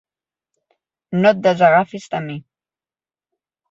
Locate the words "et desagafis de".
1.33-2.25